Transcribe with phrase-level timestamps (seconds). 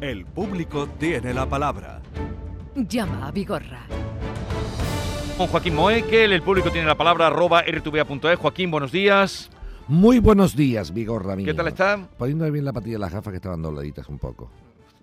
[0.00, 2.00] El público tiene la palabra.
[2.76, 3.80] Llama a Vigorra.
[5.36, 8.38] Con Joaquín Moekel, el público tiene la palabra, arroba rtva.es.
[8.38, 9.50] Joaquín, buenos días.
[9.88, 11.46] Muy buenos días, Vigorra mío.
[11.46, 12.08] ¿Qué tal están?
[12.16, 14.52] Poniendo bien la patilla de las gafas que estaban dobladitas un poco.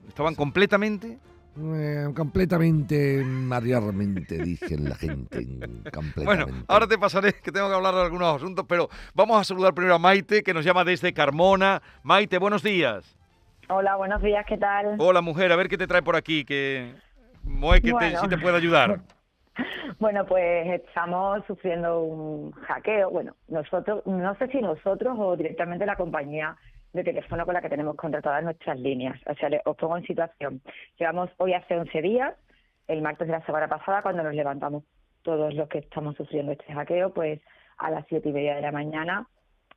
[0.07, 1.19] ¿Estaban completamente?
[1.57, 5.45] Eh, completamente, mayormente, dicen la gente.
[5.93, 6.23] Completamente.
[6.23, 9.73] Bueno, ahora te pasaré que tengo que hablar de algunos asuntos, pero vamos a saludar
[9.73, 11.81] primero a Maite, que nos llama desde Carmona.
[12.01, 13.14] Maite, buenos días.
[13.69, 14.95] Hola, buenos días, ¿qué tal?
[14.99, 16.93] Hola, mujer, a ver qué te trae por aquí, que
[17.43, 18.99] Moe, que te, si te puede ayudar.
[19.99, 23.09] Bueno, pues estamos sufriendo un hackeo.
[23.09, 26.57] Bueno, nosotros, no sé si nosotros o directamente la compañía
[26.91, 29.17] de teléfono con la que tenemos contratadas nuestras líneas.
[29.25, 30.61] O sea, le- os pongo en situación.
[30.99, 32.35] Llevamos hoy hace 11 días,
[32.89, 34.83] el martes de la semana pasada, cuando nos levantamos
[35.21, 37.39] todos los que estamos sufriendo este hackeo, pues
[37.77, 39.25] a las siete y media de la mañana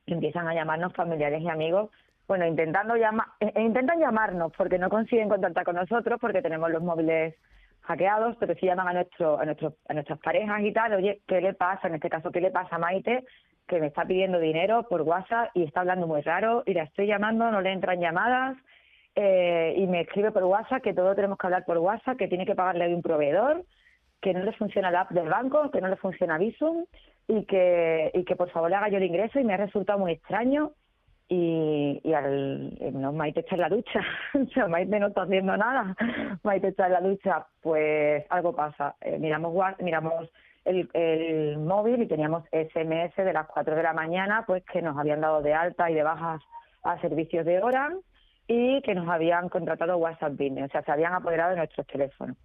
[0.07, 1.89] empiezan a llamarnos familiares y amigos.
[2.29, 7.33] Bueno, intentando llamar, intentan llamarnos porque no consiguen contactar con nosotros porque tenemos los móviles
[7.81, 11.41] hackeados, pero sí llaman a nuestro, a nuestro, a nuestras parejas y tal, oye, ¿qué
[11.41, 11.87] le pasa?
[11.87, 13.25] En este caso, ¿qué le pasa a Maite?
[13.67, 17.07] Que me está pidiendo dinero por WhatsApp y está hablando muy raro y la estoy
[17.07, 18.57] llamando, no le entran llamadas
[19.15, 22.45] eh, y me escribe por WhatsApp que todo tenemos que hablar por WhatsApp, que tiene
[22.45, 23.63] que pagarle a un proveedor,
[24.21, 26.85] que no le funciona la app del banco, que no le funciona Visum
[27.27, 29.97] y que, y que por favor le haga yo el ingreso y me ha resultado
[29.97, 30.73] muy extraño
[31.29, 34.01] y, y al eh, no, Maite está en la ducha,
[34.33, 35.95] o sea, Maite no está haciendo nada,
[36.43, 38.95] Maite está en la ducha, pues algo pasa.
[39.01, 40.29] Eh, miramos miramos
[40.65, 44.97] el, el móvil y teníamos SMS de las 4 de la mañana, pues que nos
[44.97, 46.41] habían dado de alta y de bajas
[46.83, 48.03] a servicios de Orange
[48.47, 52.35] y que nos habían contratado WhatsApp Business, o sea, se habían apoderado de nuestros teléfonos.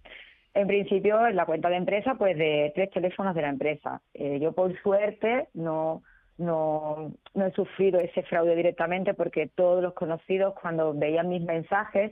[0.53, 4.01] En principio, en la cuenta de empresa, pues de tres teléfonos de la empresa.
[4.13, 6.03] Eh, yo, por suerte, no,
[6.37, 12.11] no, no he sufrido ese fraude directamente porque todos los conocidos, cuando veían mis mensajes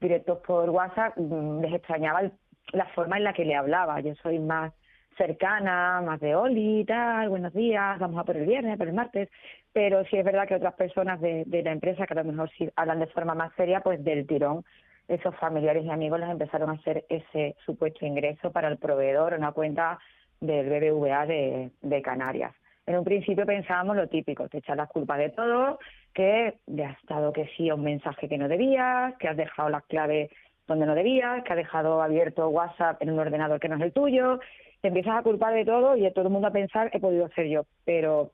[0.00, 2.30] directos por WhatsApp, mm, les extrañaba
[2.72, 4.00] la forma en la que le hablaba.
[4.00, 4.72] Yo soy más
[5.16, 9.28] cercana, más de Oli tal, buenos días, vamos a por el viernes, por el martes.
[9.72, 12.50] Pero sí es verdad que otras personas de, de la empresa, que a lo mejor
[12.58, 14.64] sí hablan de forma más seria, pues del tirón
[15.08, 19.52] esos familiares y amigos les empezaron a hacer ese supuesto ingreso para el proveedor, una
[19.52, 19.98] cuenta
[20.40, 22.54] del BBVA de, de Canarias.
[22.86, 25.78] En un principio pensábamos lo típico, te echas las culpas de todo,
[26.12, 29.68] que le has dado que sí a un mensaje que no debías, que has dejado
[29.68, 30.30] las claves
[30.66, 33.92] donde no debías, que has dejado abierto WhatsApp en un ordenador que no es el
[33.92, 34.40] tuyo,
[34.80, 37.46] te empiezas a culpar de todo y todo el mundo a pensar he podido ser
[37.46, 38.30] yo, pero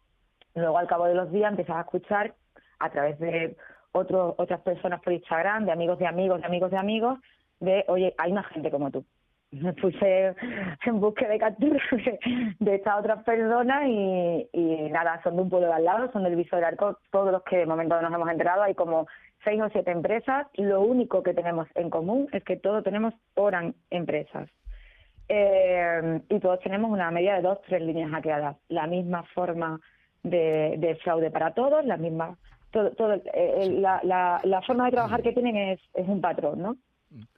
[0.55, 2.35] luego al cabo de los días empiezas a escuchar
[2.79, 3.57] a través de
[3.93, 7.19] otros otras personas por Instagram, de amigos de amigos, de amigos de amigos,
[7.61, 9.05] de, oye, hay una gente como tú.
[9.51, 10.35] Me puse
[10.85, 12.19] en búsqueda de capturas de,
[12.59, 16.25] de estas otras personas y, y nada, son de un pueblo de al lado, son
[16.25, 19.07] del Viso del Arco, todos los que de momento nos hemos enterado, hay como
[19.45, 23.75] seis o siete empresas, lo único que tenemos en común es que todos tenemos Oran
[23.91, 24.51] empresas.
[25.31, 29.81] Eh, y todos tenemos una media de dos, tres líneas hackeadas, la misma forma
[30.23, 32.37] de, de fraude para todos, la misma
[32.71, 36.21] todo, todo, eh, eh, la, la, la forma de trabajar que tienen es, es un
[36.21, 36.77] patrón, ¿no?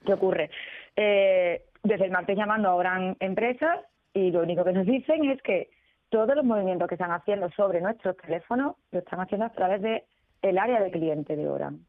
[0.05, 0.49] ¿Qué ocurre?
[0.95, 3.79] Eh, desde el martes llamando a gran empresas
[4.13, 5.69] y lo único que nos dicen es que
[6.09, 10.03] todos los movimientos que están haciendo sobre nuestros teléfonos lo están haciendo a través de
[10.41, 11.85] el área de cliente de Oran,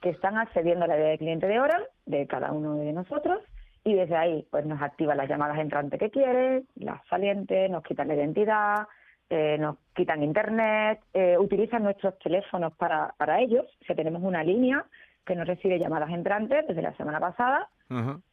[0.00, 3.42] que están accediendo al área de cliente de Oran de cada uno de nosotros
[3.84, 8.08] y desde ahí pues nos activan las llamadas entrantes que quieren, las salientes, nos quitan
[8.08, 8.88] la identidad,
[9.30, 13.64] eh, nos quitan internet, eh, utilizan nuestros teléfonos para, para ellos.
[13.80, 14.84] O sea, tenemos una línea
[15.24, 17.68] que no recibe llamadas entrantes desde la semana pasada.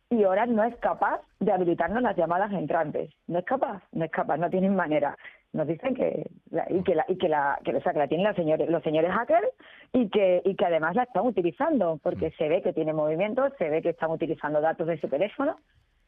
[0.10, 3.10] Y ahora no es capaz de habilitarnos las llamadas entrantes.
[3.28, 5.18] No es capaz, no es capaz, no tienen manera.
[5.54, 8.08] Nos dicen que la- y que la y que la que, o sea, que la
[8.08, 9.48] tienen los señores los señores hackers
[9.92, 13.70] y que y que además la están utilizando porque se ve que tiene movimiento, se
[13.70, 15.58] ve que están utilizando datos de su teléfono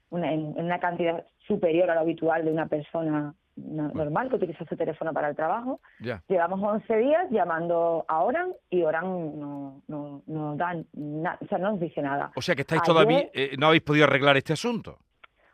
[0.10, 4.66] una, en una cantidad superior a lo habitual de una persona no- normal que utiliza
[4.66, 5.80] su teléfono para el trabajo.
[6.00, 6.22] Ya.
[6.28, 11.58] Llevamos 11 días llamando a Oran y Oran no, no, no dan na- o sea,
[11.58, 12.32] no nos dice nada.
[12.36, 14.98] O sea que estáis Ayer- todavía, eh, no habéis podido arreglar este asunto.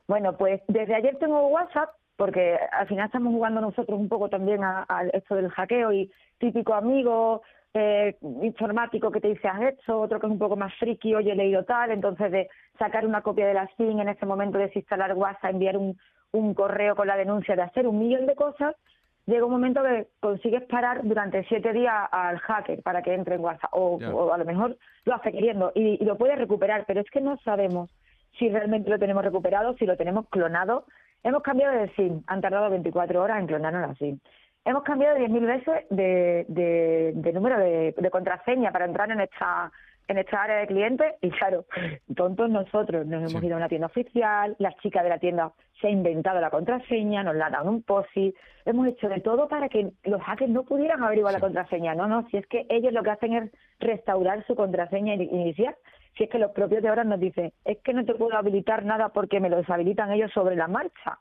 [0.07, 4.63] Bueno, pues desde ayer tengo WhatsApp porque al final estamos jugando nosotros un poco también
[4.63, 7.41] a, a esto del hackeo y típico amigo
[7.73, 11.31] eh, informático que te dice has hecho, otro que es un poco más friki, oye
[11.31, 15.13] he leído tal, entonces de sacar una copia de la SIM en ese momento, desinstalar
[15.13, 15.97] WhatsApp, enviar un,
[16.33, 18.75] un correo con la denuncia, de hacer un millón de cosas,
[19.25, 23.41] llega un momento que consigues parar durante siete días al hacker para que entre en
[23.41, 27.01] WhatsApp o, o a lo mejor lo hace queriendo y, y lo puede recuperar, pero
[27.01, 27.89] es que no sabemos
[28.39, 30.85] si realmente lo tenemos recuperado, si lo tenemos clonado.
[31.23, 34.19] Hemos cambiado de SIM, han tardado 24 horas en clonarnos la SIM.
[34.65, 39.71] hemos cambiado 10.000 veces de, de, de número de, de contraseña para entrar en esta
[40.11, 41.65] en esta área de clientes y claro,
[42.15, 45.87] tontos nosotros, nos hemos ido a una tienda oficial, la chica de la tienda se
[45.87, 48.33] ha inventado la contraseña, nos la ha dado un POSI,
[48.65, 51.95] hemos hecho de todo para que los hackers no pudieran averiguar la contraseña.
[51.95, 55.75] No, no, si es que ellos lo que hacen es restaurar su contraseña inicial.
[56.17, 58.85] Si es que los propios de ahora nos dicen, es que no te puedo habilitar
[58.85, 61.17] nada porque me lo deshabilitan ellos sobre la marcha.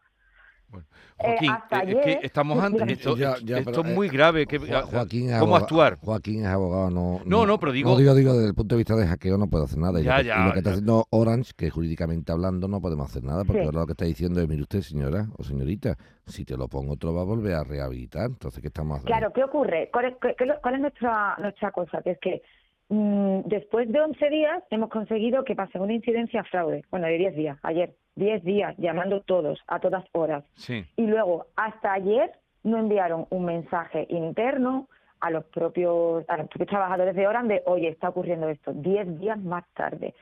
[0.70, 0.87] Bueno,
[1.19, 3.82] Eh, Joaquín, hasta eh, es que estamos ante Mira, esto, Ya, esto- ya, esto pero,
[3.82, 4.46] es eh, muy grave.
[4.46, 5.99] Que, Joaquín ¿Cómo actuar?
[6.00, 7.20] Joaquín es abogado, no.
[7.26, 9.49] No, no, pero digo- No, digo, digo, desde el punto de vista de hackeo no
[9.49, 10.00] puedo hacer nada.
[10.00, 10.75] Y, Ya, lo, que, ya, y lo que está ya.
[10.75, 13.67] haciendo Orange, que jurídicamente hablando no podemos hacer nada, porque Sí.
[13.67, 15.96] ahora lo que está diciendo es, mire usted, señora o señorita,
[16.26, 18.26] si te lo pongo, te lo va a volver a rehabilitar.
[18.26, 19.19] Entonces, ¿qué estamos haciendo?
[19.19, 19.90] Claro, ¿qué ocurre?
[19.93, 20.14] ¿Cuál es,
[20.62, 22.00] cuál es nuestra, nuestra cosa?
[22.02, 22.43] Que es que
[22.91, 26.85] mm, después de 11 días hemos conseguido que pasen una incidencia fraude.
[26.91, 27.95] Bueno, de 10 días, ayer.
[28.17, 30.45] 10 días, llamando todos, a todas horas.
[30.57, 30.85] Sí.
[30.97, 32.31] Y luego, hasta ayer,
[32.65, 34.89] no enviaron un mensaje interno
[35.21, 39.19] a los propios, a los propios trabajadores de Oran de, oye, está ocurriendo esto, 10
[39.21, 40.15] días más tarde.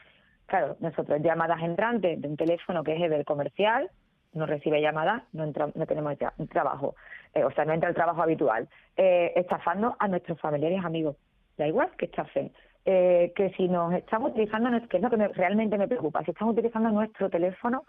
[0.46, 3.90] Claro, nosotros llamadas entrantes de un teléfono que es el comercial,
[4.34, 6.14] no recibe llamadas, no, entra- no tenemos
[6.50, 6.94] trabajo,
[7.34, 11.16] eh, o sea, no entra el trabajo habitual, eh, estafando a nuestros familiares y amigos.
[11.58, 12.52] Da igual que estafen.
[12.84, 16.30] Eh, que si nos están utilizando, que es lo que me- realmente me preocupa, si
[16.30, 17.84] están utilizando nuestro teléfono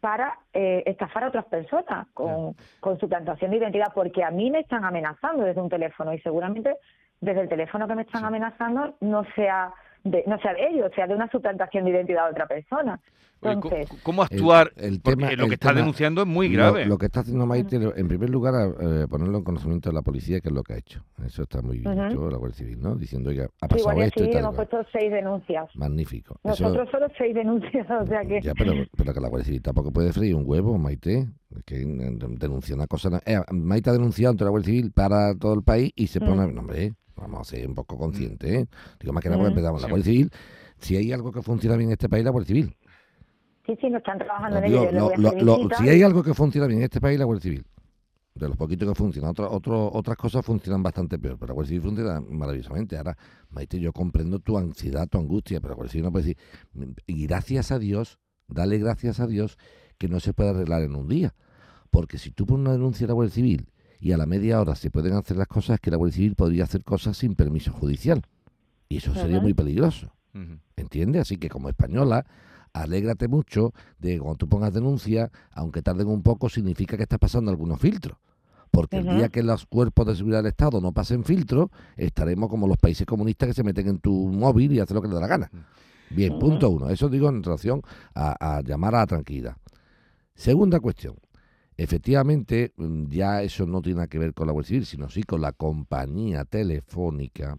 [0.00, 4.50] para eh, estafar a otras personas con, con su plantación de identidad, porque a mí
[4.50, 6.76] me están amenazando desde un teléfono y seguramente
[7.20, 9.74] desde el teléfono que me están amenazando no sea
[10.10, 13.00] de, no sea de ellos, sea de una suplantación de identidad de otra persona.
[13.40, 14.72] Oye, ¿cómo- Entonces, ¿Cómo actuar?
[14.74, 16.86] El- el Porque tema- lo el que está tema- denunciando es muy grave.
[16.86, 20.40] Lo, que está haciendo Maite, en primer lugar, eh, ponerlo en conocimiento de la policía,
[20.40, 21.04] que es lo que ha hecho.
[21.24, 22.96] Eso está muy bien hecho, la Guardia Civil, ¿no?
[22.96, 24.42] Diciendo, oiga, ha sí, pasado Guardia esto y Civil tal.
[24.42, 24.68] hemos cual.
[24.68, 25.76] puesto seis denuncias.
[25.76, 26.40] Magnífico.
[26.42, 28.40] Eso- Nosotros solo seis denuncias, o sea que...
[28.42, 31.28] Ya, pero, pero que la Guardia Civil tampoco puede freír un huevo, Maite.
[31.56, 31.86] Es que eh,
[32.40, 33.22] denuncia una cosa.
[33.24, 36.44] Eh, Maite ha denunciado ante la Guardia Civil para todo el país y se pone.
[36.48, 36.54] Mm.
[36.56, 36.94] No, hombre,
[37.38, 38.50] vamos a ser un poco conscientes.
[38.50, 38.66] ¿eh?
[39.00, 39.58] Digo, más que nada, porque Mm.
[39.58, 39.82] empezamos.
[39.82, 39.88] La.
[39.88, 40.30] Guardia Civil,
[40.78, 42.76] si hay algo que funciona bien en este país, la Guardia Civil.
[43.66, 44.88] Sí, sí, nos están trabajando en ello.
[45.78, 47.64] si hay algo que funciona bien en este país, la Guardia Civil.
[48.34, 49.30] De los poquitos que funcionan.
[49.32, 52.96] Otro, otro- otras cosas funcionan bastante peor, pero la Guardia Civil funciona maravillosamente.
[52.96, 53.16] Ahora,
[53.50, 56.36] Maite, yo comprendo tu ansiedad, tu angustia, pero la Guardia Civil no puede decir.
[57.06, 59.58] Y gracias a Dios, dale gracias a Dios
[59.98, 61.34] que no se puede arreglar en un día.
[61.90, 63.66] Porque si tú pones una denuncia a la Guardia Civil
[64.00, 66.64] y a la media hora se pueden hacer las cosas, que la Guardia Civil podría
[66.64, 68.22] hacer cosas sin permiso judicial.
[68.88, 70.12] Y eso sería muy peligroso.
[70.34, 70.58] Ujú.
[70.76, 71.22] ¿Entiendes?
[71.22, 72.24] Así que como española,
[72.72, 77.18] alégrate mucho de que cuando tú pongas denuncia, aunque tarden un poco, significa que estás
[77.18, 78.16] pasando algunos filtros.
[78.70, 82.68] Porque el día que los cuerpos de seguridad del Estado no pasen filtros, estaremos como
[82.68, 85.20] los países comunistas que se meten en tu móvil y hacen lo que les da
[85.22, 85.50] la gana.
[86.10, 86.88] Bien, punto uno.
[86.88, 87.82] Eso digo en relación
[88.14, 89.56] a, a llamar a la tranquilidad.
[90.34, 91.16] Segunda cuestión.
[91.78, 95.22] Efectivamente, mm, ya eso no tiene nada que ver con la Guardia Civil, sino sí
[95.22, 97.56] con la compañía telefónica.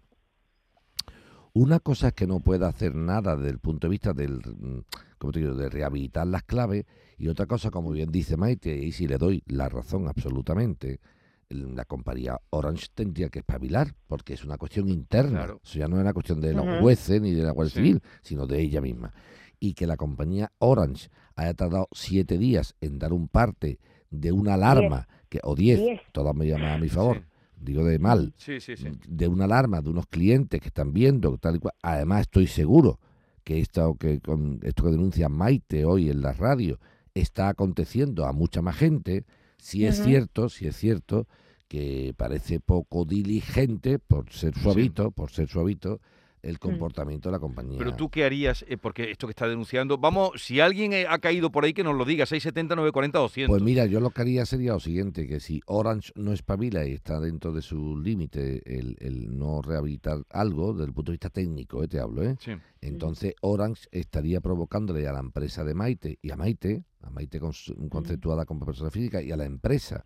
[1.54, 4.80] Una cosa es que no pueda hacer nada desde el punto de vista del, mm,
[5.18, 5.54] ¿cómo te digo?
[5.54, 6.84] de rehabilitar las claves
[7.16, 11.00] y otra cosa, como bien dice Maite, y si le doy la razón absolutamente,
[11.48, 15.38] la compañía Orange tendría que espabilar porque es una cuestión interna.
[15.40, 15.60] Claro.
[15.64, 16.76] Eso ya no es una cuestión de los Ujú.
[16.80, 17.80] jueces ni de la Guardia Sí.
[17.80, 19.12] Civil, sino de ella misma.
[19.58, 24.54] Y que la compañía Orange haya tardado siete días en dar un parte de una
[24.54, 26.00] alarma, que, o diez, Diez.
[26.12, 27.22] todas me llaman a mi favor, Sí.
[27.60, 28.88] digo de mal, Sí, sí, sí.
[29.08, 31.74] de una alarma de unos clientes que están viendo tal y cual.
[31.82, 32.98] Además, estoy seguro
[33.44, 36.78] que esto que, con esto que denuncia Maite hoy en la radio
[37.14, 39.24] está aconteciendo a mucha más gente.
[39.58, 41.26] Si es cierto, si es cierto
[41.68, 46.00] que parece poco diligente por ser suavito, por ser suavito,
[46.42, 47.78] el comportamiento de la compañía.
[47.78, 51.18] Pero tú qué harías, Eh, porque esto que está denunciando, vamos, si alguien eh, ha
[51.18, 53.50] caído por ahí que nos lo diga, 670 940 200.
[53.52, 56.92] Pues mira, yo lo que haría sería lo siguiente, que si Orange no espabila y
[56.92, 61.30] está dentro de su límite el, el no rehabilitar algo, desde el punto de vista
[61.30, 62.36] técnico, eh, te hablo, ¿eh?
[62.40, 62.52] Sí.
[62.80, 67.74] Entonces Orange estaría provocándole a la empresa de Maite y a Maite, a Maite cons-
[67.88, 70.04] conceptuada como persona física y a la empresa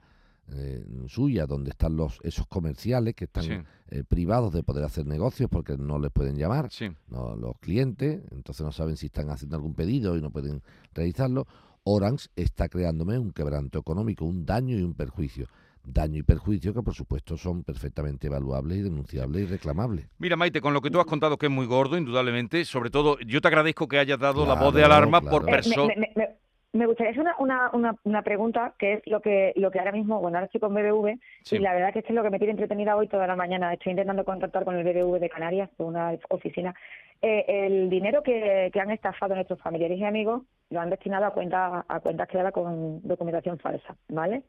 [0.52, 3.52] eh, suya donde están los esos comerciales que están Sí.
[3.88, 6.88] eh, privados de poder hacer negocios porque no les pueden llamar Sí.
[7.08, 11.46] no, los clientes, entonces no saben si están haciendo algún pedido y no pueden realizarlo.
[11.84, 15.46] Orange está creándome un quebranto económico, un daño y un perjuicio.
[15.86, 20.06] Daño y perjuicio que por supuesto son perfectamente evaluables y denunciables y reclamables.
[20.18, 23.18] Mira, Maite, con lo que tú has contado que es muy gordo, indudablemente, sobre todo,
[23.20, 25.36] yo te agradezco que hayas dado la voz de alarma claro.
[25.36, 25.88] por persona.
[25.94, 26.43] me, me- me-
[26.74, 29.92] me gustaría hacer una, una, una, una pregunta, que es lo que lo que ahora
[29.92, 31.56] mismo, bueno, ahora estoy con BBV, Sí.
[31.56, 33.72] y la verdad que esto es lo que me tiene entretenida hoy toda la mañana.
[33.72, 36.74] Estoy intentando contactar con el BBV de Canarias, con una oficina.
[37.22, 41.30] Eh, el dinero que, que han estafado nuestros familiares y amigos lo han destinado a
[41.32, 44.42] cuentas a cuentas creadas con documentación falsa, ¿vale?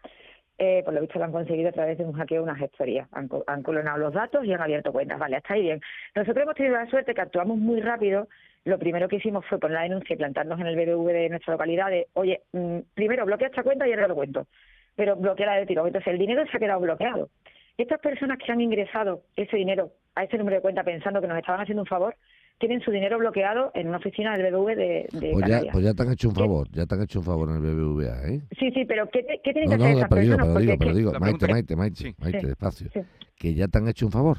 [0.57, 3.07] eh, por lo visto lo han conseguido a través de un hackeo una gestoría.
[3.11, 5.19] Han, han clonado los datos y han abierto cuentas.
[5.19, 5.81] Vale, hasta ahí bien.
[6.15, 8.29] Nosotros hemos tenido la suerte que actuamos muy rápido.
[8.65, 11.53] Lo primero que hicimos fue poner la denuncia y plantarnos en el BBV de nuestra
[11.53, 14.47] localidad de, oye, mm, primero bloquea esta cuenta y ahora lo cuento.
[14.95, 15.85] Pero bloquea de tiro.
[15.85, 17.29] Entonces el dinero se ha quedado bloqueado.
[17.77, 21.37] Estas personas que han ingresado ese dinero a ese número de cuenta pensando que nos
[21.37, 22.15] estaban haciendo un favor,
[22.57, 25.93] tienen su dinero bloqueado en una oficina del BBV de, de Pues ya, pues ya
[25.93, 28.41] te han hecho un favor, ya te han hecho un favor en el BBVA, ¿eh?
[28.57, 30.53] Sí, sí, pero ¿qué, qué tienen No, que hacer no, esas pero digo, personas?
[30.55, 32.15] pero digo, pero digo, La Maite, Maite, Maite, Sí.
[32.17, 32.45] Maite, Sí.
[32.47, 32.89] despacio.
[32.93, 33.01] Sí.
[33.37, 34.37] Que ya te han hecho un favor,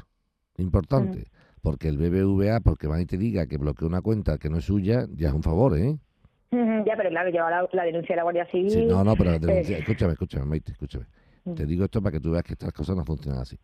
[0.57, 1.25] importante.
[1.61, 5.29] Porque el BBVA, porque Maite diga que bloqueó una cuenta que no es suya, ya
[5.29, 5.97] es un favor, ¿eh?
[6.51, 8.71] Ya, pero claro, lleva la, la denuncia de la Guardia Civil.
[8.71, 11.05] Sí, no, no, pero denuncia- escúchame, escúchame, Maite, escúchame.
[11.45, 11.53] Mm.
[11.55, 13.59] Te digo esto para que tú veas que estas cosas no funcionan así.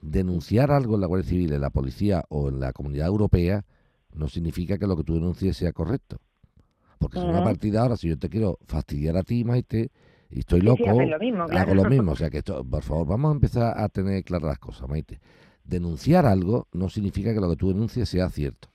[0.00, 3.64] Denunciar algo en la Guardia Civil, en la policía o en la comunidad europea
[4.12, 6.18] no significa que lo que tú denuncies sea correcto.
[6.98, 7.44] Porque si no, a Ujú.
[7.44, 9.90] partir de ahora, si yo te quiero fastidiar a ti, Maite,
[10.30, 11.60] y estoy loco, sí, lo mismo, claro.
[11.72, 12.12] hago lo mismo.
[12.12, 15.20] O sea que esto, por favor, vamos a empezar a tener claras las cosas, Maite.
[15.68, 18.70] Denunciar algo no significa que lo que tú denuncies sea cierto.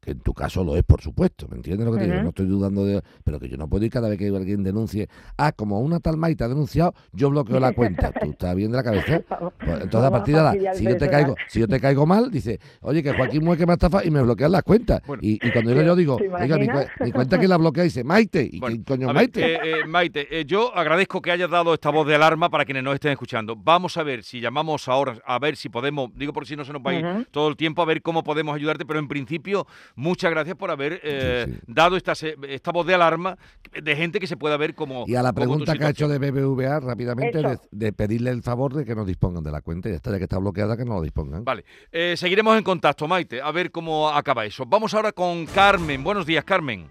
[0.00, 1.48] Que en tu caso lo es, por supuesto.
[1.48, 2.22] ¿Me entiendes lo que te digo?
[2.22, 3.02] No estoy dudando de.
[3.24, 5.08] Pero que yo no puedo ir cada vez que alguien denuncie.
[5.36, 8.12] Ah, como una tal Maite ha denunciado, yo bloqueo la cuenta.
[8.12, 9.20] ¿Tú estás bien de la cabeza?
[9.28, 12.06] Vamos- Pues entonces, a partir de ahora, si yo, te caigo, si yo te caigo
[12.06, 15.00] mal, dice, oye, que Joaquín Mueque me estafa y me bloquean las cuentas.
[15.06, 15.20] Bueno.
[15.24, 16.68] y, y cuando yo, yo digo, ¿Te oiga, mi,
[17.04, 18.48] mi cuenta que la bloquea, dice, Maite.
[18.52, 19.54] ¿Y Bueno, coño ver, Maite?
[19.54, 22.84] eh, eh, Maite, eh, yo agradezco que hayas dado esta voz de alarma para quienes
[22.84, 23.56] nos estén escuchando.
[23.56, 26.72] Vamos a ver si llamamos ahora, a ver si podemos, digo por si no se
[26.72, 29.66] nos va a ir todo el tiempo, a ver cómo podemos ayudarte, pero en principio,
[29.96, 31.60] muchas gracias por haber eh, Sí, sí.
[31.66, 33.36] dado esta, se- esta voz de alarma
[33.72, 35.04] de gente que se pueda ver como...
[35.08, 38.84] Y a la pregunta que ha hecho de BBVA, rápidamente, de, pedirle el favor de
[38.84, 39.88] que nos dispongan de la cuenta.
[39.88, 41.44] Y ya está, ya que está bloqueada, que no lo dispongan.
[41.44, 44.64] Vale, eh, seguiremos en contacto, Maite, a ver cómo acaba eso.
[44.66, 46.04] Vamos ahora con Carmen.
[46.04, 46.86] Buenos días, Carmen.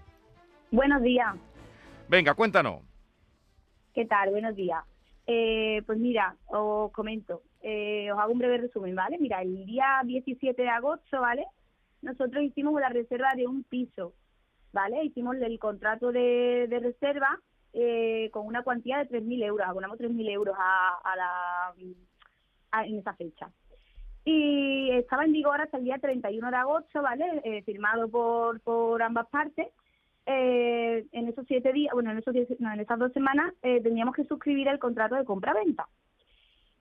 [0.70, 1.34] Buenos días,
[2.08, 2.82] Venga, cuéntanos.
[3.94, 4.30] ¿qué tal?
[4.30, 4.84] Buenos días.
[5.26, 9.16] Eh, pues mira, os comento, eh, os hago un breve resumen, ¿vale?
[9.18, 11.44] Mira, el día 17 de agosto, ¿vale?
[12.06, 14.14] Nosotros hicimos la reserva de un piso,
[14.72, 15.04] ¿vale?
[15.04, 17.38] Hicimos el contrato de, de reserva
[17.72, 23.12] eh, con una cuantía de 3.000 euros, abonamos 3.000 euros a, a la, en esa
[23.14, 23.50] fecha.
[24.24, 27.24] Y estaba en vigor hasta el día 31 de agosto, ¿vale?
[27.44, 29.68] Eh, firmado por, por ambas partes
[30.26, 33.80] eh, en esos siete días, bueno, en, esos diez- no, en esas dos semanas eh,
[33.82, 35.86] teníamos que suscribir el contrato de compra-venta.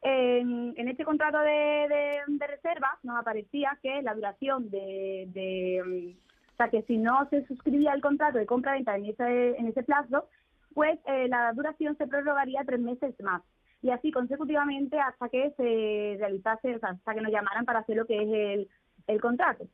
[0.08, 6.54] En, este contrato de, de, de reserva nos aparecía que la duración de, de, mm,
[6.54, 9.82] o sea, que si no se suscribía el contrato de compra-venta en ese, en ese
[9.82, 10.30] plazo,
[10.76, 13.42] pues eh, la duración se prorrogaría tres meses más.
[13.82, 17.98] Y así consecutivamente hasta que se realizase, o sea, hasta que nos llamaran para hacer
[17.98, 18.70] lo que es el,
[19.08, 19.66] el contrato.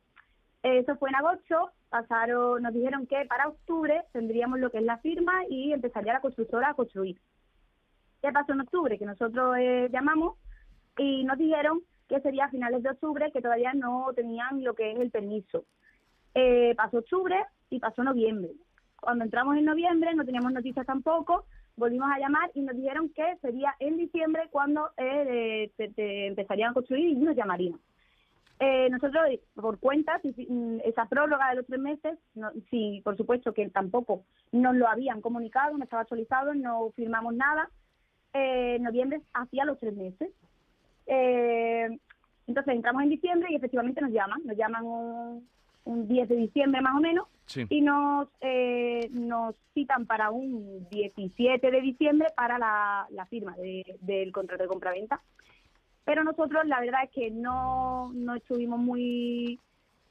[0.62, 4.96] Eso fue en agosto, pasaron, nos dijeron que para octubre tendríamos lo que es la
[4.96, 7.20] firma y empezaría la constructora a construir.
[8.22, 8.98] ¿Qué pasó en octubre?
[8.98, 10.38] Que nosotros eh, llamamos
[10.96, 14.92] y nos dijeron que sería a finales de octubre, que todavía no tenían lo que
[14.92, 15.64] es el permiso.
[16.34, 17.36] Eh, pasó octubre
[17.68, 18.52] y pasó noviembre.
[19.00, 23.36] Cuando entramos en noviembre no teníamos noticias tampoco, volvimos a llamar y nos dijeron que
[23.40, 27.80] sería en diciembre cuando eh, empezarían a construir y nos llamarían.
[28.60, 29.24] Eh, nosotros,
[29.56, 33.68] por cuenta, si, mm, esa prórroga de los tres meses, no, sí, por supuesto que
[33.70, 37.68] tampoco nos lo habían comunicado, no estaba actualizado, no firmamos nada.
[38.34, 40.30] Eh, en noviembre hacía los tres meses.
[41.06, 41.88] Eh,
[42.46, 45.48] entonces entramos en diciembre y efectivamente nos llaman, nos llaman un,
[45.84, 47.66] un 10 de diciembre más o menos Sí.
[47.68, 53.98] y nos, eh, nos citan para un 17 de diciembre para la, la firma de-
[54.00, 55.20] del contrato de compraventa.
[56.04, 59.58] Pero nosotros la verdad es que no, no estuvimos muy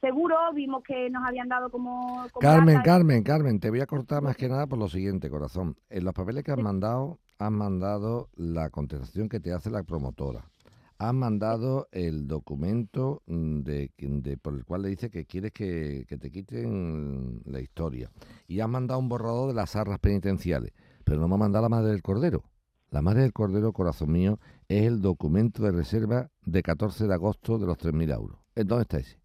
[0.01, 2.27] seguros, vimos que nos habían dado como...
[2.34, 5.29] como Carmen, data- Carmen, Carmen, te voy a cortar más que nada por lo siguiente,
[5.29, 5.77] corazón.
[5.89, 6.63] En los papeles que has Sí.
[6.63, 10.43] mandado, has mandado la contestación que te hace la promotora.
[10.98, 16.05] Has mandado el documento mm, de, de- por el cual le dice que quieres que,
[16.08, 18.12] que te quiten la historia.
[18.48, 20.74] Y has mandado un borrador de las arras penitenciales.
[21.03, 22.43] Pero no me ha mandado la madre del cordero.
[22.91, 27.58] La madre del cordero, corazón mío, es el documento de reserva de 14 de agosto
[27.58, 28.38] de los 3.000 euros.
[28.53, 29.20] ¿En ¿Dónde está ese?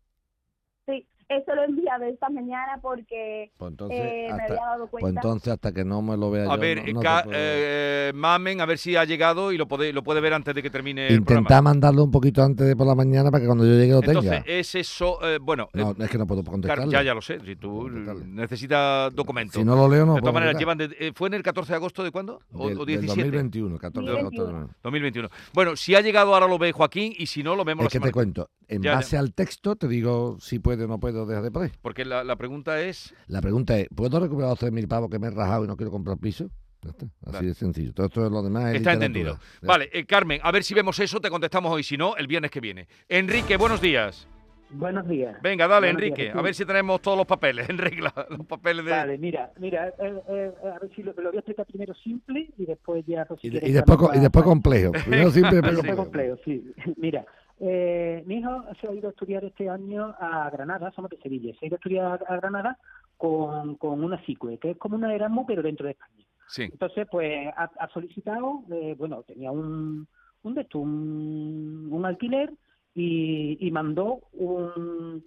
[1.29, 5.01] Eso lo he enviado esta mañana porque Pues entonces, eh, me hasta- había dado Pues
[5.03, 5.21] cuenta.
[5.21, 8.61] entonces hasta que no me lo vea A yo, ver, no- no te eh, Mamen,
[8.61, 11.09] a ver si ha llegado y lo puede, lo puede ver antes de que termine
[11.09, 11.63] el Intenta programa.
[11.63, 14.31] mandarlo un poquito antes de por la mañana para que cuando yo llegue lo Entonces,
[14.45, 14.45] tenga.
[14.47, 16.93] es eso, eh, bueno, eh, No, es que no puedo contestarle.
[16.93, 19.57] ya, ya lo sé, si tú necesitas documentos.
[19.57, 21.73] Si no lo leo, no de todas maneras, llevan de- eh, ¿fue en el 14
[21.73, 22.41] de agosto de cuándo?
[22.53, 23.23] ¿O, Del- o del 17?
[23.31, 24.43] 2021, 14 de agosto.
[24.45, 24.75] 2021.
[24.83, 25.29] 2021.
[25.53, 27.89] Bueno, si ha llegado ahora lo ve Joaquín y si no lo vemos Es la
[27.89, 28.97] que te semana cuento, en Ya, ya.
[28.97, 31.73] base al texto te digo si puede o no puedo dejar de poder.
[31.83, 35.29] Porque la, la pregunta es, La pregunta es, ¿puedo recuperar los 3.000 pavos que me
[35.29, 36.51] he rajado y no quiero comprar piso?
[36.83, 37.47] Ya está, Así Vale.
[37.49, 37.93] de sencillo.
[37.95, 38.65] Todo esto es lo demás.
[38.71, 39.07] es Está literatura.
[39.07, 39.39] entendido.
[39.63, 39.67] Ya.
[39.69, 42.51] Vale, eh, Carmen, a ver si vemos eso, te contestamos hoy, si no, el viernes
[42.51, 42.87] que viene.
[43.09, 44.29] Enrique, buenos días.
[44.69, 45.37] Buenos días.
[45.43, 48.45] Venga, dale, Buenos días, Enrique, a ver si tenemos todos los papeles en regla, los
[48.47, 48.91] papeles de...
[48.91, 52.51] Vale, mira, mira, eh, eh, a ver si lo, lo voy a explicar primero simple
[52.59, 53.25] y después ya...
[53.27, 54.91] pues, si Y, y después, y después complejo.
[54.91, 56.37] Primero siempre Y después después complejo.
[56.37, 56.93] complejo, sí.
[57.01, 57.25] Mira,
[57.61, 61.55] eh, mi hijo se ha ido a estudiar este año a Granada, somos de Sevilla,
[61.59, 62.79] se ha ido a estudiar a Granada
[63.17, 66.25] con, con una SICUE, que es como una Erasmus, pero dentro de España.
[66.49, 70.07] Sí, Entonces, pues ha, ha solicitado, eh, bueno, tenía un,
[70.43, 72.53] un, de esto, un, un alquiler
[72.95, 75.25] y, y mandó un,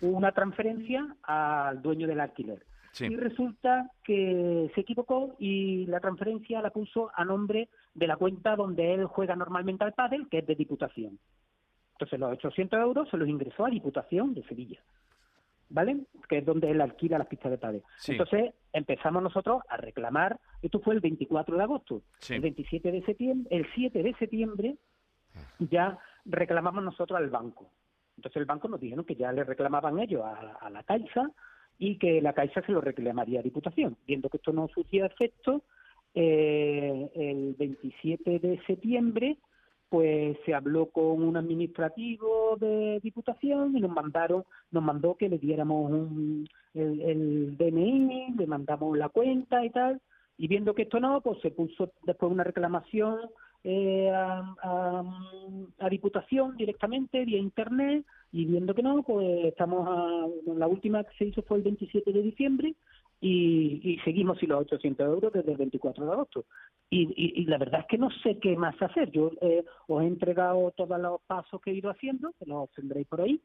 [0.00, 2.64] una transferencia al dueño del alquiler.
[2.92, 3.06] sí.
[3.06, 8.56] Y resulta que se equivocó y la transferencia la puso a nombre de la cuenta
[8.56, 11.18] donde él juega normalmente al pádel, que es de Diputación.
[12.02, 14.80] Entonces los 800 euros se los ingresó a Diputación de Sevilla,
[15.68, 16.00] ¿vale?
[16.28, 17.82] Que es donde él alquila las pistas de.
[17.98, 18.12] Sí.
[18.12, 22.34] Entonces empezamos nosotros a reclamar, esto fue el 24 de agosto, Sí.
[22.34, 24.76] el 27 de septiembre, el 7 de septiembre
[25.60, 27.70] ya reclamamos nosotros al banco.
[28.16, 31.30] Entonces el banco nos dijeron que ya le reclamaban ellos a, a la Caixa
[31.78, 33.96] y que la Caixa se lo reclamaría a Diputación.
[34.08, 35.62] Viendo que esto no surgía efecto,
[36.14, 39.38] eh, el 27 de septiembre
[39.92, 45.36] pues se habló con un administrativo de Diputación y nos mandaron, nos mandó que le
[45.36, 50.00] diéramos un, el, el DNI, le mandamos la cuenta y tal,
[50.38, 53.18] y viendo que esto no, pues se puso después una reclamación
[53.64, 54.54] eh, a,
[55.78, 58.06] a, Diputación directamente vía Internet.
[58.32, 62.14] Y viendo que no, pues estamos a, la última que se hizo fue el 27
[62.14, 62.74] de diciembre
[63.24, 66.44] y, y seguimos sin los 800 euros desde el 24 de agosto.
[66.90, 69.10] Y, y, y la verdad es que no sé qué más hacer.
[69.12, 73.06] Yo eh, os he entregado todos los pasos que he ido haciendo, que los tendréis
[73.06, 73.40] por ahí,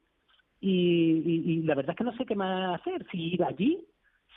[0.60, 3.06] y, y, la verdad es que no sé qué más hacer.
[3.12, 3.86] Si ir allí,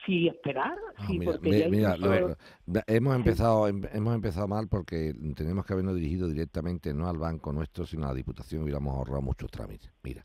[0.04, 4.68] si esperar, Ah, si mira, porque mira, incluso- lo- hemos empezado em- hemos empezado mal
[4.68, 8.64] porque tenemos que habernos dirigido directamente no al banco nuestro sino a la diputación y
[8.64, 10.24] hubiéramos ahorrado muchos trámites mira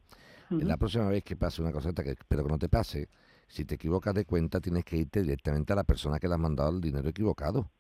[0.50, 3.08] la próxima vez que pase una cosita que espero que no te pase
[3.48, 6.38] si te equivocas de cuenta tienes que irte directamente a la persona que le ha
[6.38, 7.72] mandado el dinero equivocado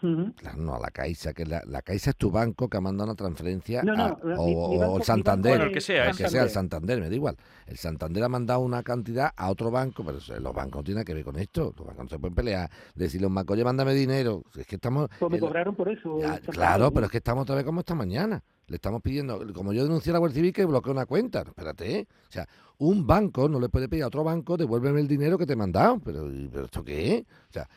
[0.00, 3.10] Claro, no a la Caixa que la, la Caixa es tu banco que ha mandado
[3.10, 5.80] una transferencia No, no, a- mi- o, mi banco- el banco Santander Bueno, el que
[5.80, 6.24] sea, el ese.
[6.24, 7.36] que sea el Santander, me da igual.
[7.66, 11.04] El Santander ha mandado una cantidad a otro banco, pero eso, los bancos no tienen
[11.04, 11.74] que ver con esto.
[11.76, 12.70] Los bancos no se pueden pelear.
[12.94, 14.42] Decirle a un banco, oye, mándame dinero.
[14.56, 15.08] Es que estamos.
[15.18, 16.18] Pues me el- cobraron por eso.
[16.20, 18.42] Ya, claro, pero es que estamos otra vez como esta mañana.
[18.66, 21.42] Le estamos pidiendo, como yo denuncié a la Guardia Civil que bloqueó una cuenta.
[21.44, 22.06] No, Espérate, ¿eh?
[22.28, 25.44] O sea, un banco no le puede pedir a otro banco, devuélveme el dinero que
[25.44, 25.98] te he mandado.
[26.04, 27.22] Pero, ¿y- pero ¿esto qué es?
[27.22, 27.68] O sea,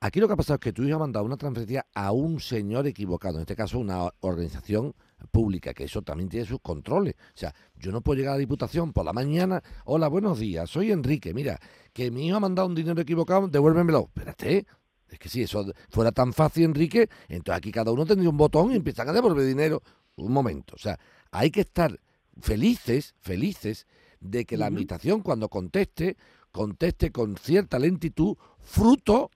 [0.00, 2.40] aquí lo que ha pasado es que tu hijo ha mandado una transferencia a un
[2.40, 4.94] señor equivocado, en este caso una organización
[5.30, 7.14] pública, que eso también tiene sus controles.
[7.14, 10.68] O sea, yo no puedo llegar a la Diputación por la mañana, hola, buenos días,
[10.68, 11.58] soy Enrique, mira,
[11.92, 14.10] que mi hijo ha mandado un dinero equivocado, devuélvemelo.
[14.14, 14.66] Espérate,
[15.08, 18.72] es que si eso fuera tan fácil, Enrique, entonces aquí cada uno tendría un botón
[18.72, 19.82] y empiezan a devolver dinero.
[20.16, 20.98] Un momento, o sea,
[21.30, 22.00] hay que estar
[22.40, 23.86] felices, felices
[24.20, 26.16] de que la administración cuando conteste,
[26.50, 29.30] conteste con cierta lentitud, fruto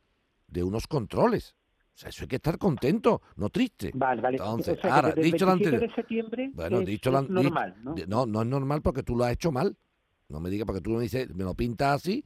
[0.50, 1.54] de unos controles.
[1.94, 3.90] O sea, eso hay que estar contento, no triste.
[3.94, 4.36] Vale, vale.
[4.38, 7.20] Entonces, o sea, que ahora, dicho lo 27 anterior- de septiembre Bueno, es, dicho lo
[7.20, 7.94] es normal, ¿no?
[8.06, 9.76] no, no es normal porque tú lo has hecho mal.
[10.28, 12.24] No me digas porque tú me dices, me lo pintas así,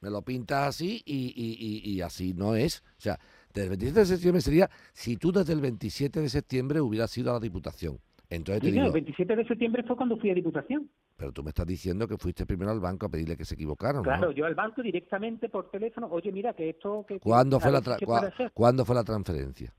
[0.00, 2.82] me lo pintas así y, y- y- y así no es.
[2.98, 3.18] O sea,
[3.52, 7.30] desde el 27 de septiembre sería si tú desde el 27 de septiembre hubieras ido
[7.30, 7.98] a la Diputación.
[8.28, 10.88] Entonces te no, el digo, 27 de septiembre fue cuando fui a Diputación.
[11.20, 13.96] Pero tú me estás diciendo que fuiste primero al banco a pedirle que se equivocaron.
[13.98, 14.02] ¿no?
[14.04, 17.04] Claro, yo al banco directamente por teléfono, oye, mira que esto...
[17.06, 18.52] Que, ¿Cuándo fue, la ver si tra- se cua- puede hacer.
[18.52, 19.74] ¿Cuándo fue la transferencia?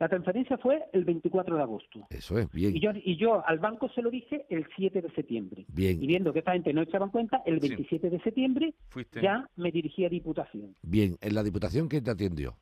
[0.00, 2.06] La transferencia fue el 24 de agosto.
[2.10, 2.74] Eso es, bien.
[2.76, 5.66] Y yo, y yo al banco se lo dije el 7 de septiembre.
[5.68, 7.68] Bien, Y viendo que esta gente no echaba en cuenta, el Sí.
[7.68, 9.22] 27 de septiembre Fuiste.
[9.22, 10.74] ya me dirigí a Diputación.
[10.82, 11.16] bien.
[11.20, 12.56] ¿En la Diputación quién te atendió?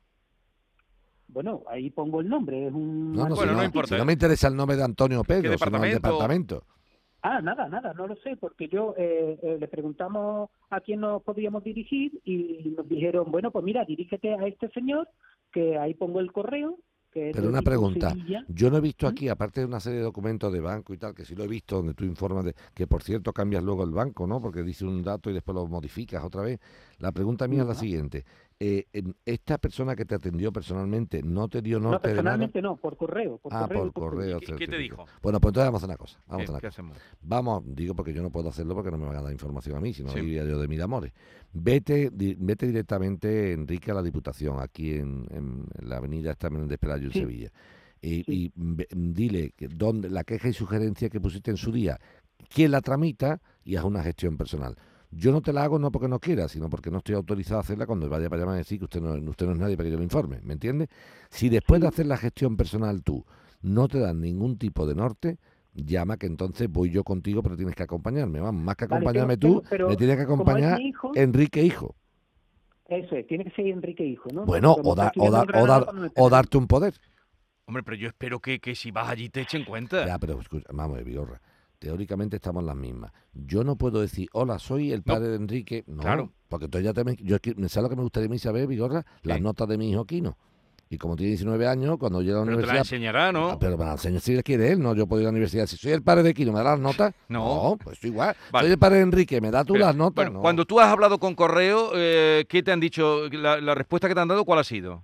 [1.27, 3.11] Bueno, ahí pongo el nombre, es un...
[3.13, 3.87] No, no, Bueno, si no no, importa.
[3.87, 6.63] si no me interesa el nombre de Antonio Pedro, sino el departamento?
[7.27, 11.23] Ah, nada, nada, no lo sé, porque yo eh, eh, le preguntamos a quién nos
[11.23, 15.09] podíamos dirigir y nos dijeron, bueno, pues mira, dirígete a este señor,
[15.51, 16.77] que ahí pongo el correo.
[17.11, 18.45] Que Pero una pregunta, Sevilla.
[18.47, 21.15] yo no he visto aquí, aparte de una serie de documentos de banco y tal,
[21.15, 23.91] que sí lo he visto, donde tú informas de que, por cierto, cambias luego el
[23.91, 24.39] banco, ¿no?
[24.39, 26.59] Porque dice un dato y después lo modificas otra vez.
[26.99, 28.23] La pregunta mía es la siguiente.
[28.59, 32.23] Eh, em, ¿Esta persona que te atendió personalmente no te dio No, norte de nada?
[32.23, 33.37] personalmente no, por correo.
[33.37, 34.39] Por Ah, correo por correo.
[34.39, 35.05] ¿Qué- qué te dijo?
[35.21, 36.19] Bueno, pues entonces vamos a hacer una cosa.
[36.27, 36.81] Vamos a ¿Qué, hacer una qué cosa.
[36.81, 36.97] hacemos?
[37.21, 39.81] Vamos, digo porque yo no puedo hacerlo porque no me van a dar información a
[39.81, 40.19] mí, sino Sí.
[40.19, 41.11] iría yo de mil amores.
[41.51, 46.77] Vete, di- vete directamente, Enrique, a la Diputación, aquí en, en la avenida esta de
[46.77, 47.19] Pelayo, en Sí.
[47.19, 47.51] Sevilla.
[48.01, 48.23] Y, Sí.
[48.27, 51.99] y ve- dile que dónde, la queja y sugerencia que pusiste en su día,
[52.53, 54.75] quién la tramita y haz una gestión personal.
[55.17, 57.61] Yo no te la hago no porque no quiera, sino porque no estoy autorizado a
[57.61, 59.87] hacerla cuando vaya para allá a decir que usted no, usted no es nadie para
[59.87, 60.89] que yo le informe, ¿me entiendes?
[61.29, 63.23] Si después de hacer la gestión personal tú
[63.61, 65.37] no te dan ningún tipo de norte,
[65.73, 68.39] llama que entonces voy yo contigo, pero tienes que acompañarme.
[68.41, 71.95] Vamos, más que Vale, acompañarme pero- tú, pero me tienes que acompañar hijo- Enrique Hijo.
[72.87, 74.45] Eso es, tiene que ser Enrique Hijo, ¿no?
[74.45, 76.93] Bueno, o, dar- está o, en o, dar- o darte un poder.
[77.67, 80.05] Hombre, pero yo espero que, que si vas allí te echen cuenta.
[80.05, 81.41] Ya, pero escucha, vamos, Vigorra.
[81.79, 83.11] Teóricamente estamos las mismas.
[83.33, 85.83] Yo no puedo decir, hola, soy el padre de Enrique.
[85.87, 86.31] No, Claro.
[86.47, 88.67] porque entonces ya te me, yo, qui- ¿sabes lo que me gustaría a mí saber,
[88.67, 89.03] Vigorra?
[89.23, 89.43] Las ¿Qué?
[89.43, 90.37] notas de mi hijo Quino.
[90.87, 92.95] Y como tiene 19 años, cuando llega a la pero te la universidad...
[92.95, 93.49] enseñará, ¿no?
[93.49, 95.31] Ah, pero me la enseña si le quiere él, no yo puedo ir a la
[95.31, 95.65] universidad.
[95.65, 97.13] Si soy el padre de Quino, ¿me da las notas?
[97.27, 97.77] No.
[97.83, 98.35] pues igual.
[98.51, 98.65] Vale.
[98.67, 100.25] Soy el padre de Enrique, ¿me da tú Pero, las notas?
[100.25, 100.41] bueno, No.
[100.41, 103.27] cuando tú has hablado con correo, eh, ¿qué te han dicho?
[103.31, 105.03] La, la respuesta que te han dado, ¿cuál ha sido?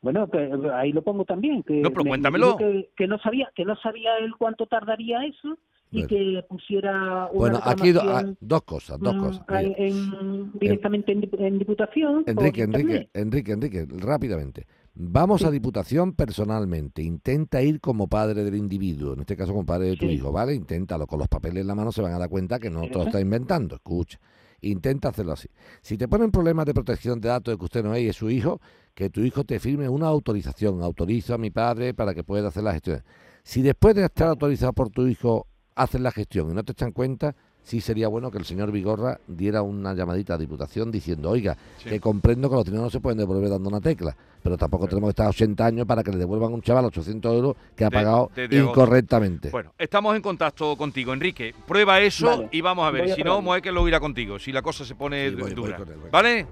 [0.00, 1.62] Bueno, que ahí lo pongo también.
[1.62, 2.56] Que No, pero me- me cuéntamelo.
[2.56, 5.58] Que, que no sabía, que no sabía él cuánto tardaría eso
[5.94, 9.42] y que pusiera una Bueno, aquí do- ah, dos cosas, dos mm, cosas.
[9.76, 12.24] en- directamente en, dip- en diputación.
[12.26, 13.08] Enrique, Enrique.
[13.14, 14.66] Enrique, Enrique, rápidamente.
[14.96, 17.02] Vamos a Diputación personalmente.
[17.02, 20.12] Intenta ir como padre del individuo, en este caso como padre de tu Sí.
[20.12, 20.54] hijo, ¿vale?
[20.54, 21.06] Inténtalo.
[21.06, 23.02] Con los papeles en la mano se van a dar cuenta que no te lo
[23.04, 23.74] está inventando.
[23.74, 24.20] Escucha.
[24.60, 25.48] Intenta hacerlo así.
[25.82, 28.16] Si te ponen problemas de protección de datos de que usted no es y es
[28.16, 28.60] su hijo,
[28.94, 30.80] que tu hijo te firme una autorización.
[30.80, 33.02] Autorizo a mi padre para que pueda hacer la gestión.
[33.42, 36.92] Si después de estar autorizado por tu hijo haces la gestión y no te echan
[36.92, 41.56] cuenta, sí sería bueno que el señor Vigorra diera una llamadita a Diputación diciendo, oiga,
[41.78, 41.88] Sí.
[41.88, 45.08] que comprendo que los dineros no se pueden devolver dando una tecla, pero tampoco tenemos
[45.08, 47.88] que estar 80 años para que le devuelvan a un chaval 800 euros que ha
[47.88, 48.80] De- pagado de- de agosto.
[48.82, 49.50] incorrectamente.
[49.50, 51.54] Bueno, estamos en contacto contigo, Enrique.
[51.66, 52.48] Prueba eso Vale.
[52.52, 53.02] y vamos a ver.
[53.04, 53.40] Voy a Si no.
[53.40, 55.76] Moeque lo irá contigo, si la cosa se pone Sí, voy- dura.
[55.78, 55.84] él.
[56.12, 56.46] ¿Vale?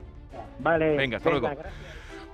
[0.61, 0.97] Vale.
[0.97, 1.47] Venga, hasta luego.
[1.49, 1.73] gracias.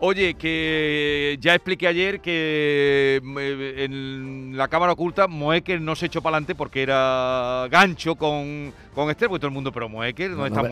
[0.00, 6.22] Oye, que ya expliqué ayer que eh, en la cámara oculta Moeque no se echó
[6.22, 10.50] para adelante porque era gancho con, con Esther, porque todo el mundo, pero Moeque, ¿dónde
[10.50, 10.62] está?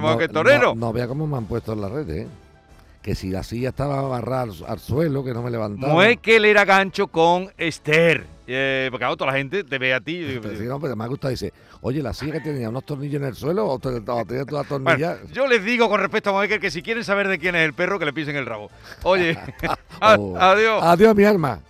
[0.00, 0.74] ¿Dónde no está no- Torero?
[0.74, 2.28] No, no vea cómo me han puesto en las redes, ¿eh?
[3.00, 5.92] Que si la silla estaba agarrada al, al suelo, que no me levantaba.
[5.92, 8.26] Moeque le era gancho con Esther.
[8.46, 10.38] Eh, porque claro, toda la gente te ve a ti.
[10.40, 13.20] Pero sí, no, pero me ha gustado, dice, oye, la silla que tenía unos tornillos
[13.20, 15.18] en el suelo o, te, o tenía toda Bueno, tornilla.
[15.32, 17.74] yo les digo con respecto a Moeque que si quieren saber de quién es el
[17.74, 18.70] perro, que le pisen el rabo.
[19.02, 19.36] Oye,
[20.00, 20.36] Oh.
[20.38, 20.82] adiós.
[20.82, 21.60] Adiós, mi alma.